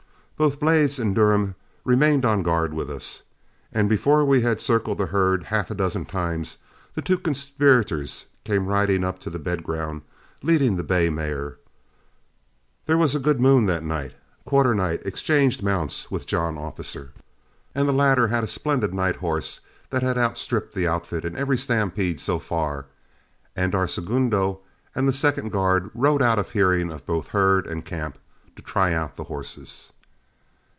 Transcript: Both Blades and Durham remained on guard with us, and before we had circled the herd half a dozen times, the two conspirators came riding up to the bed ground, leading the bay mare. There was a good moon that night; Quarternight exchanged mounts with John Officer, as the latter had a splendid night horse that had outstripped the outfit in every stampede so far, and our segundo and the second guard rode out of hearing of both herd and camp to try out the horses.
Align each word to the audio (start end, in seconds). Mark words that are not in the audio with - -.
Both 0.37 0.59
Blades 0.59 0.97
and 0.97 1.13
Durham 1.13 1.53
remained 1.85 2.25
on 2.25 2.41
guard 2.41 2.73
with 2.73 2.89
us, 2.89 3.21
and 3.71 3.87
before 3.87 4.25
we 4.25 4.41
had 4.41 4.59
circled 4.59 4.97
the 4.97 5.05
herd 5.05 5.43
half 5.43 5.69
a 5.69 5.75
dozen 5.75 6.03
times, 6.05 6.57
the 6.95 7.03
two 7.03 7.19
conspirators 7.19 8.25
came 8.43 8.65
riding 8.65 9.03
up 9.03 9.19
to 9.19 9.29
the 9.29 9.37
bed 9.37 9.63
ground, 9.63 10.01
leading 10.41 10.77
the 10.77 10.83
bay 10.83 11.11
mare. 11.11 11.59
There 12.87 12.97
was 12.97 13.13
a 13.13 13.19
good 13.19 13.39
moon 13.39 13.67
that 13.67 13.83
night; 13.83 14.15
Quarternight 14.43 15.03
exchanged 15.05 15.61
mounts 15.61 16.09
with 16.09 16.25
John 16.25 16.57
Officer, 16.57 17.13
as 17.75 17.85
the 17.85 17.93
latter 17.93 18.29
had 18.29 18.43
a 18.43 18.47
splendid 18.47 18.95
night 18.95 19.17
horse 19.17 19.59
that 19.91 20.01
had 20.01 20.17
outstripped 20.17 20.73
the 20.73 20.87
outfit 20.87 21.23
in 21.23 21.35
every 21.37 21.59
stampede 21.59 22.19
so 22.19 22.39
far, 22.39 22.87
and 23.55 23.75
our 23.75 23.85
segundo 23.87 24.61
and 24.95 25.07
the 25.07 25.13
second 25.13 25.51
guard 25.51 25.91
rode 25.93 26.23
out 26.23 26.39
of 26.39 26.49
hearing 26.49 26.91
of 26.91 27.05
both 27.05 27.27
herd 27.27 27.67
and 27.67 27.85
camp 27.85 28.17
to 28.55 28.63
try 28.63 28.91
out 28.91 29.13
the 29.13 29.25
horses. 29.25 29.91